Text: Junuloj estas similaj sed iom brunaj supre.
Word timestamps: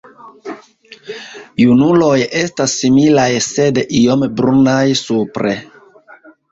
Junuloj 1.63 2.15
estas 2.41 2.75
similaj 2.81 3.29
sed 3.51 3.81
iom 4.03 4.29
brunaj 4.41 4.85
supre. 5.07 5.59